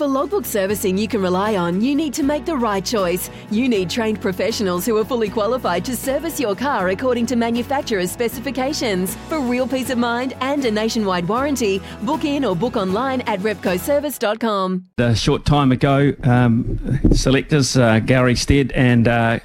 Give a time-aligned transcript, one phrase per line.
[0.00, 3.28] For logbook servicing you can rely on, you need to make the right choice.
[3.50, 8.10] You need trained professionals who are fully qualified to service your car according to manufacturer's
[8.10, 9.14] specifications.
[9.28, 13.40] For real peace of mind and a nationwide warranty, book in or book online at
[13.40, 14.86] repcoservice.com.
[14.96, 19.40] A short time ago, um, selectors uh, Gary Stead and uh,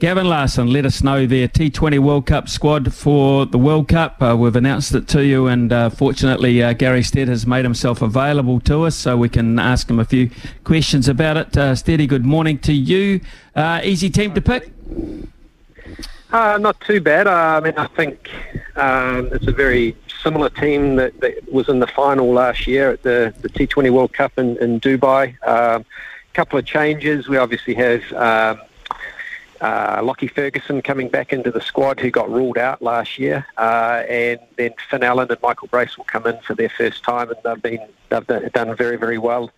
[0.00, 4.22] Gavin Larsen let us know their T20 World Cup squad for the World Cup.
[4.22, 8.00] Uh, we've announced it to you, and uh, fortunately, uh, Gary Stead has made himself
[8.00, 10.30] available to us so we can ask him a few
[10.62, 11.56] questions about it.
[11.56, 13.20] Uh, Steady, good morning to you.
[13.56, 14.70] Uh, easy team to pick?
[16.30, 17.26] Uh, not too bad.
[17.26, 18.30] Uh, I mean, I think
[18.76, 23.02] um, it's a very similar team that, that, was in the final last year at
[23.02, 25.34] the, the T20 World Cup in, in Dubai.
[25.42, 25.84] A um,
[26.34, 27.26] couple of changes.
[27.26, 28.12] We obviously have.
[28.12, 28.60] Um,
[29.60, 34.02] uh, Lockie Ferguson coming back into the squad, who got ruled out last year, uh,
[34.08, 37.38] and then Finn Allen and Michael Brace will come in for their first time, and
[37.44, 39.50] they've been they've done very very well,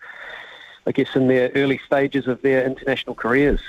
[0.87, 3.61] I guess, in their early stages of their international careers.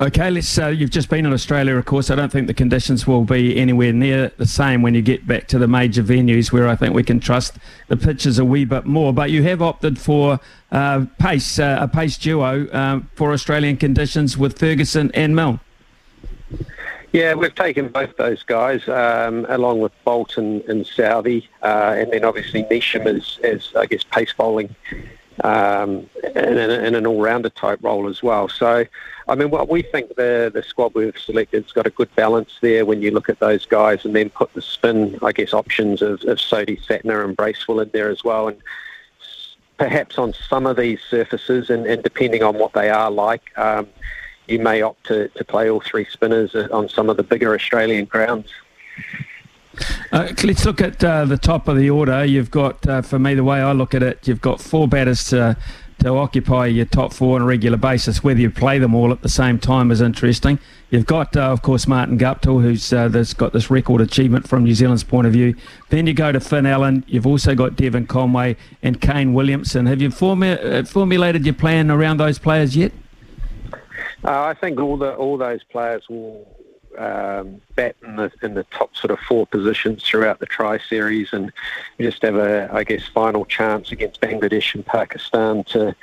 [0.00, 0.56] Okay, let's.
[0.56, 2.08] Uh, you've just been in Australia, of course.
[2.08, 5.48] I don't think the conditions will be anywhere near the same when you get back
[5.48, 7.56] to the major venues, where I think we can trust
[7.88, 9.12] the pitches a wee bit more.
[9.12, 10.38] But you have opted for
[10.70, 15.58] uh, pace, uh, a pace duo um, for Australian conditions with Ferguson and Milne.
[17.12, 22.24] Yeah, we've taken both those guys um, along with Bolton and Southee, uh, and then
[22.24, 24.76] obviously Neesham as, as I guess pace bowling
[25.44, 28.48] um, an all-rounder type role as well.
[28.48, 28.84] So,
[29.28, 32.58] I mean, what we think the the squad we've selected has got a good balance
[32.60, 36.02] there when you look at those guys, and then put the spin, I guess, options
[36.02, 38.58] of, of Sodhi, Santner, and Bracewell in there as well, and
[39.76, 43.56] perhaps on some of these surfaces, and, and depending on what they are like.
[43.58, 43.86] Um,
[44.48, 48.06] you may opt to, to play all three spinners on some of the bigger Australian
[48.06, 48.48] grounds.
[50.12, 52.24] Uh, let's look at uh, the top of the order.
[52.24, 55.24] You've got, uh, for me, the way I look at it, you've got four batters
[55.24, 55.56] to
[56.00, 58.22] to occupy your top four on a regular basis.
[58.22, 60.58] Whether you play them all at the same time is interesting.
[60.90, 64.74] You've got, uh, of course, Martin Guptill, who's uh, got this record achievement from New
[64.74, 65.54] Zealand's point of view.
[65.90, 67.04] Then you go to Finn Allen.
[67.08, 69.86] You've also got Devon Conway and Kane Williamson.
[69.86, 72.92] Have you formu- uh, formulated your plan around those players yet?
[74.24, 76.46] I think all the all those players will
[76.98, 81.32] um, bat in the in the top sort of four positions throughout the Tri Series,
[81.32, 81.52] and
[82.00, 85.94] just have a I guess final chance against Bangladesh and Pakistan to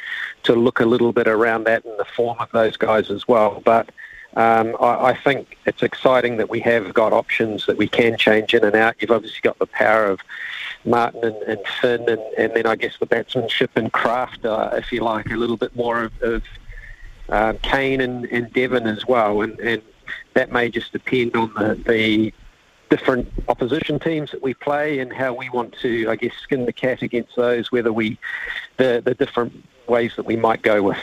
[0.43, 3.61] to look a little bit around that in the form of those guys as well.
[3.65, 3.89] But
[4.35, 8.53] um, I, I, think it's exciting that we have got options that we can change
[8.53, 8.95] in and out.
[8.99, 10.19] You've obviously got the power of
[10.83, 14.91] Martin and, and Finn, and, and, then I guess the batsmanship and craft, uh, if
[14.91, 16.43] you like, a little bit more of, of
[17.29, 19.41] um, Kane and, and Devon as well.
[19.41, 19.81] And, and
[20.35, 22.33] that may just depend on the, the
[22.89, 26.73] different opposition teams that we play and how we want to, I guess, skin the
[26.73, 28.19] cat against those, whether we,
[28.77, 30.97] the, the different ways that we might go with.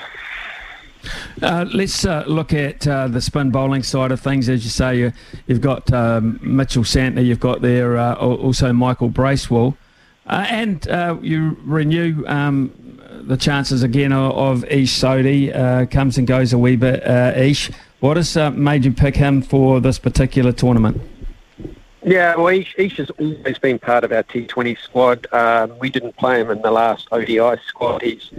[1.41, 4.48] Uh, let's uh, look at uh, the spin bowling side of things.
[4.48, 5.12] As you say, you,
[5.48, 9.76] have got um, Mitchell Santner, you've got there uh, also Michael Bracewell,
[10.26, 12.72] uh, and uh, you renew um,
[13.22, 15.91] the chances again of, Ish Sodhi.
[15.91, 17.71] comes and goes a wee bit, Ish.
[18.03, 21.01] What has uh, made you pick him for this particular tournament?
[22.05, 25.33] Yeah, well, Ish, Ish has always been part of our T20 squad.
[25.33, 28.03] Um, we didn't play him in the last ODI squad.
[28.03, 28.33] He's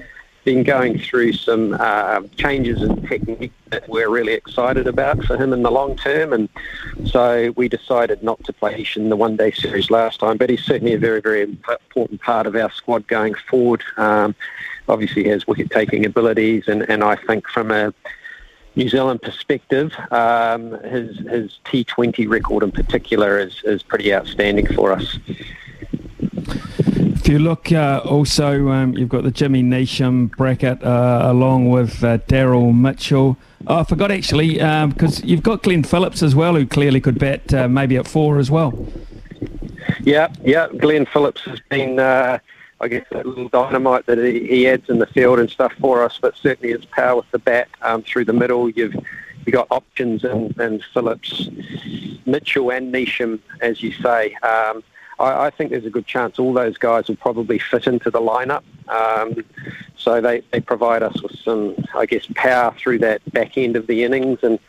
[0.44, 5.54] been going through some uh, changes in technique that we're really excited about for him
[5.54, 6.50] in the long term, and
[7.06, 10.36] so we decided not to play Ish in the one-day series last time.
[10.36, 13.82] But he's certainly a very, very important part of our squad going forward.
[13.96, 14.36] Um,
[14.90, 17.94] obviously, he has wicket-taking abilities, and, and I think from a
[18.76, 24.92] New Zealand perspective, um, his his T20 record in particular is, is pretty outstanding for
[24.92, 25.18] us.
[27.26, 32.04] If you look uh, also, um, you've got the Jimmy Neesham bracket uh, along with
[32.04, 33.38] uh, Daryl Mitchell.
[33.66, 37.18] Oh, I forgot actually, because um, you've got Glenn Phillips as well, who clearly could
[37.18, 38.88] bat uh, maybe at four as well.
[40.02, 40.68] Yeah, yeah.
[40.68, 42.40] Glenn Phillips has been uh,
[42.84, 46.04] I guess, that little dynamite that he, he adds in the field and stuff for
[46.04, 46.20] us.
[46.22, 48.70] But certainly his power with the bat um, through the middle.
[48.70, 48.96] You've
[49.46, 51.50] you got options and, in Phillips,
[52.26, 54.34] Mitchell, and Neesham, as you say.
[54.36, 54.84] Um,
[55.20, 58.22] I, I, think there's a good chance all those guys will probably fit into the
[58.22, 58.64] lineup.
[58.88, 59.44] Um,
[59.98, 63.88] so they, they provide us with some, I guess, power through that back end of
[63.88, 64.40] the innings.
[64.44, 64.60] And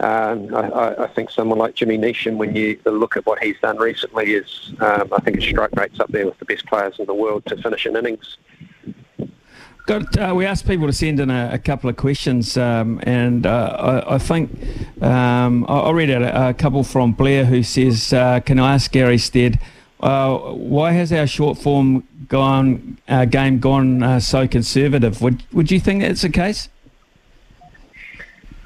[0.00, 3.78] um, I, I, think someone like Jimmy Neesham, when you look at what he's done
[3.78, 7.06] recently, is um, I think his strike rate's up there with the best players in
[7.06, 8.36] the world to finish an innings.
[9.86, 13.44] Got, uh, we asked people to send in a, a couple of questions, um, and
[13.44, 14.50] uh, I, I, think
[15.02, 19.18] um, I'll read a, a, couple from Blair who says, uh, "Can I ask Gary
[19.18, 19.58] Stead,
[20.00, 25.22] uh, why has our short form gone uh, game gone uh, so conservative?
[25.22, 26.68] Would would you think that's the case?"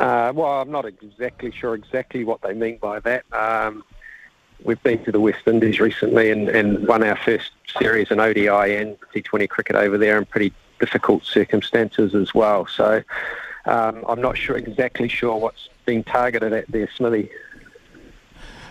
[0.02, 3.24] Well, I'm not exactly sure exactly what they mean by that.
[3.32, 3.84] Um,
[4.64, 8.76] we've been to the West Indies recently and, and won our first series in ODI
[8.76, 12.66] and T20 cricket over there in pretty difficult circumstances as well.
[12.66, 13.02] So
[13.66, 17.30] um, I'm not sure exactly sure what's being targeted at there, Smithy.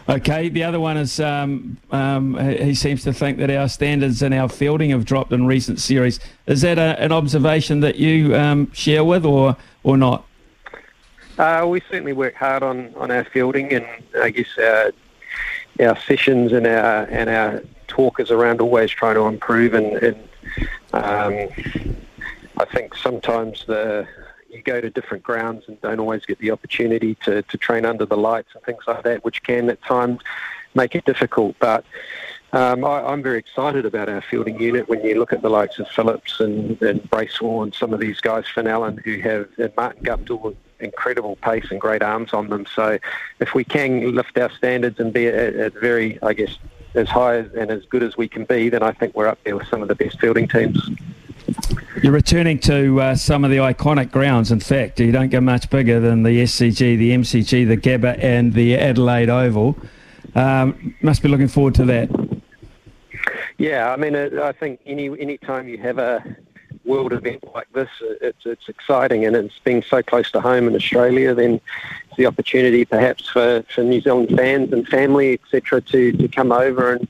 [0.10, 4.34] Okay, the other one is um, um, he seems to think that our standards and
[4.34, 6.20] our fielding have dropped in recent series.
[6.48, 10.26] Is that a, an observation that you um, share with, or or not?
[11.42, 13.84] Uh, we certainly work hard on, on our fielding, and
[14.22, 14.92] I guess our,
[15.80, 20.18] our sessions and our and our talk is around always trying to improve and, and
[20.94, 21.50] um,
[22.60, 24.08] I think sometimes the
[24.52, 28.06] you go to different grounds and don't always get the opportunity to, to train under
[28.06, 30.20] the lights and things like that, which can at times
[30.76, 31.56] make it difficult.
[31.58, 31.86] But
[32.54, 35.80] um, I, am very excited about our fielding unit when you look at the likes
[35.80, 39.72] of Phillips and, and Bracewell and some of these guys, Finn Allen, who have, and
[39.76, 42.66] Martin Guptill, incredible pace and great arms on them.
[42.76, 43.00] So
[43.40, 46.58] if we can lift our standards and be at, at very, I guess,
[46.94, 49.56] as high and as good as we can be, then I think we're up there
[49.56, 50.90] with some of the best fielding teams.
[52.02, 54.52] You're returning to uh, some of the iconic grounds.
[54.52, 58.54] In fact, you don't get much bigger than the SCG, the MCG, the Gabba, and
[58.54, 59.76] the Adelaide Oval.
[60.36, 62.10] Um, must be looking forward to that.
[63.58, 66.24] Yeah, I mean, I think any any time you have a
[66.86, 67.90] world event like this,
[68.22, 71.34] it's it's exciting, and it's being so close to home in Australia.
[71.34, 71.62] Then
[72.08, 76.52] it's the opportunity, perhaps, for, for New Zealand fans and family, etc., to to come
[76.52, 77.08] over and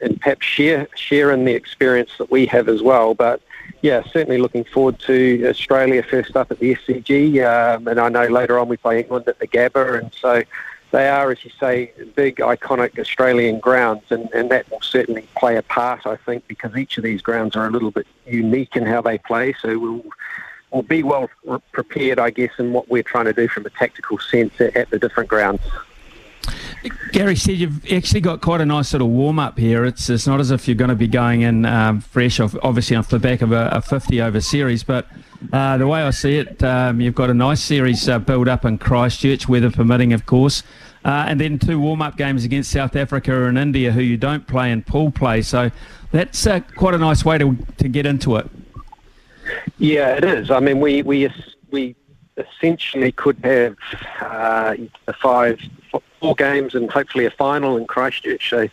[0.00, 3.14] and perhaps share share in the experience that we have as well.
[3.14, 3.40] But
[3.82, 8.26] yeah, certainly looking forward to Australia first up at the SCG, um, and I know
[8.26, 10.42] later on we play England at the Gabba, and so
[10.90, 15.56] they are, as you say, big, iconic Australian grounds, and, and that will certainly play
[15.56, 18.86] a part, I think, because each of these grounds are a little bit unique in
[18.86, 19.54] how they play.
[19.60, 20.04] So we'll,
[20.70, 21.28] we'll be well
[21.72, 24.90] prepared, I guess, in what we're trying to do from a tactical sense at, at
[24.90, 25.60] the different grounds.
[27.12, 29.84] Gary Stead you've actually got quite a nice of warm up here.
[29.84, 32.96] It's it's not as if you're going to be going in um, fresh, off, obviously
[32.96, 35.06] off the back of a, a 50 over series, but
[35.52, 38.64] uh, the way I see it, um, you've got a nice series uh, build up
[38.64, 40.62] in Christchurch, weather permitting, of course,
[41.04, 44.46] uh, and then two warm up games against South Africa and India, who you don't
[44.46, 45.42] play in pool play.
[45.42, 45.70] So
[46.10, 48.48] that's uh, quite a nice way to to get into it.
[49.78, 50.50] Yeah, it is.
[50.50, 51.28] I mean, we we
[51.70, 51.94] we
[52.36, 53.76] essentially could have
[54.20, 54.74] uh,
[55.20, 55.60] five
[56.20, 58.50] four games and hopefully a final in Christchurch.
[58.50, 58.68] So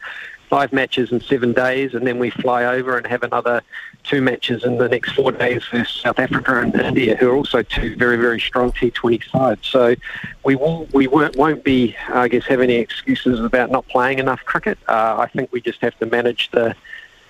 [0.49, 3.61] five matches in seven days, and then we fly over and have another
[4.03, 7.63] two matches in the next four days for South Africa and India, who are also
[7.63, 9.67] two very, very strong T20 sides.
[9.67, 9.95] So
[10.43, 14.41] we will, we won't, won't be, I guess, have any excuses about not playing enough
[14.45, 14.77] cricket.
[14.87, 16.75] Uh, I think we just have to manage the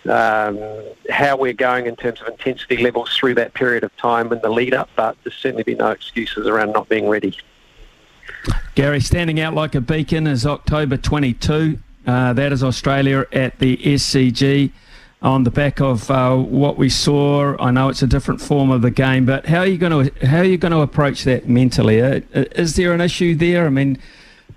[0.06, 0.60] um,
[1.10, 4.50] how we're going in terms of intensity levels through that period of time in the
[4.50, 7.38] lead up, but there's certainly be no excuses around not being ready.
[8.76, 11.80] Gary, standing out like a beacon is October 22.
[12.06, 14.72] Uh, that is Australia at the SCG
[15.24, 17.56] on the back of uh, what we saw.
[17.58, 20.28] I know it's a different form of the game, but how are you going to
[20.28, 22.02] how are you going to approach that mentally?
[22.02, 23.66] Uh, is there an issue there?
[23.66, 23.98] I mean,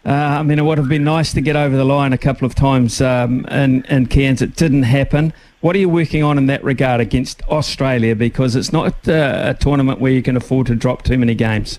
[0.04, 2.46] uh, I mean, it would have been nice to get over the line a couple
[2.46, 4.42] of times um, in in Cairns.
[4.42, 5.32] It didn't happen.
[5.60, 8.14] What are you working on in that regard against Australia?
[8.14, 11.78] Because it's not uh, a tournament where you can afford to drop too many games.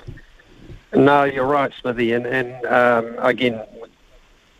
[0.95, 2.13] No, you're right, Smithy.
[2.13, 3.61] And, and um, again,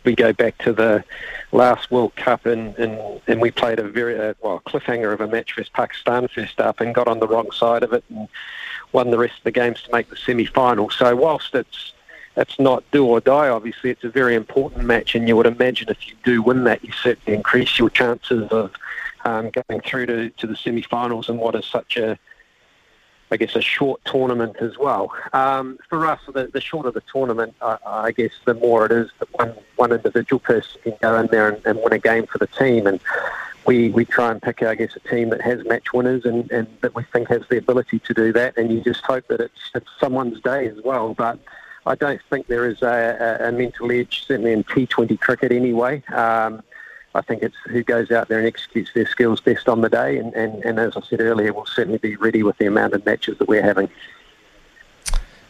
[0.08, 1.04] we go back to the
[1.52, 5.28] last World Cup and, and, and we played a very uh, well cliffhanger of a
[5.28, 8.26] match for Pakistan first up and got on the wrong side of it and
[8.92, 10.88] won the rest of the games to make the semi-final.
[10.88, 11.92] So whilst it's
[12.38, 15.90] it's not do or die, obviously it's a very important match, and you would imagine
[15.90, 18.72] if you do win that, you certainly increase your chances of
[19.26, 22.18] um, going through to, to the semi-finals and what is such a
[23.30, 25.12] I guess, a short tournament as well.
[25.32, 29.10] Um, for us, the, the shorter the tournament, I, I guess, the more it is
[29.18, 32.38] that one, one individual person can go in there and, and win a game for
[32.38, 32.86] the team.
[32.86, 33.00] And
[33.66, 36.66] we, we try and pick, I guess, a team that has match winners and, and
[36.80, 38.56] that we think has the ability to do that.
[38.56, 41.12] And you just hope that it's, it's someone's day as well.
[41.12, 41.38] But
[41.84, 46.02] I don't think there is a, a, a mental edge, certainly in T20 cricket anyway.
[46.06, 46.62] Um,
[47.18, 50.18] I think it's who goes out there and executes their skills best on the day.
[50.18, 53.04] And, and, and as I said earlier, we'll certainly be ready with the amount of
[53.04, 53.90] matches that we're having.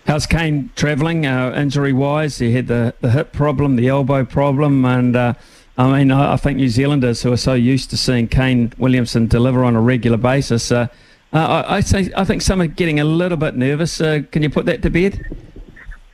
[0.07, 2.39] How's Kane travelling uh, injury wise?
[2.39, 5.35] He had the, the hip problem, the elbow problem, and uh,
[5.77, 9.27] I mean, I, I, think New Zealanders who are so used to seeing Kane Williamson
[9.27, 10.87] deliver on a regular basis, uh,
[11.35, 14.01] uh I, I, say, I think some are getting a little bit nervous.
[14.01, 15.27] Uh, can you put that to bed?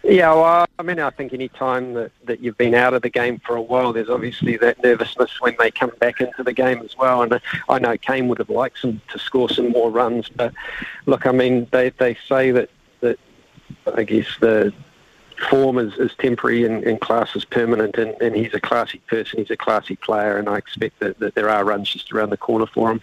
[0.04, 3.08] Yeah, well, I mean, I think any time that, that you've been out of the
[3.08, 6.82] game for a while, there's obviously that nervousness when they come back into the game
[6.82, 7.22] as well.
[7.22, 10.52] And I know Kane would have liked some to score some more runs, but
[11.06, 12.68] look, I mean, they they say that
[13.00, 13.18] that
[13.96, 14.74] I guess the
[15.48, 19.38] form is, is temporary and, and class is permanent, and, and he's a classy person,
[19.38, 22.36] he's a classy player, and I expect that, that there are runs just around the
[22.36, 23.00] corner for him.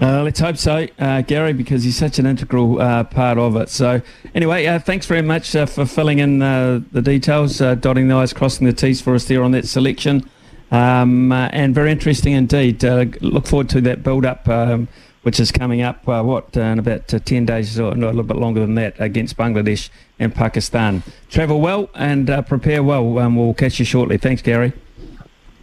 [0.00, 3.68] Uh, let's hope so, uh, Gary, because he's such an integral uh, part of it.
[3.68, 4.00] So,
[4.34, 8.32] anyway, uh, thanks very much uh, for filling in uh, the details, dotting the I's,
[8.32, 10.28] crossing the T's for us there on that selection.
[10.70, 12.82] Um, and very interesting indeed.
[12.82, 14.88] look forward to that build up, um,
[15.20, 18.60] which is coming up, what, in about 10 days or no, a little bit longer
[18.60, 21.02] than that against Bangladesh and Pakistan.
[21.28, 23.18] Travel well and prepare well.
[23.18, 24.16] Um, we'll catch you shortly.
[24.16, 24.72] Thanks, Gary.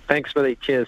[0.08, 0.58] Thanks, Billy.
[0.58, 0.88] Cheers.